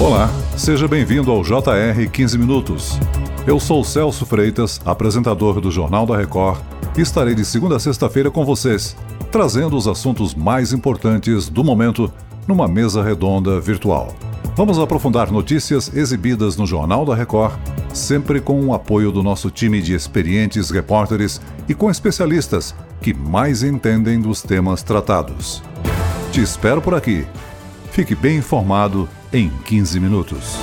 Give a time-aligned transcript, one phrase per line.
[0.00, 3.00] Olá, seja bem-vindo ao JR 15 Minutos.
[3.44, 6.60] Eu sou Celso Freitas, apresentador do Jornal da Record,
[6.96, 8.96] e estarei de segunda a sexta-feira com vocês,
[9.32, 12.12] trazendo os assuntos mais importantes do momento
[12.46, 14.14] numa mesa redonda virtual.
[14.54, 17.58] Vamos aprofundar notícias exibidas no Jornal da Record,
[17.92, 23.64] sempre com o apoio do nosso time de experientes repórteres e com especialistas que mais
[23.64, 25.60] entendem dos temas tratados.
[26.30, 27.26] Te espero por aqui.
[27.90, 30.58] Fique bem informado em 15 minutos.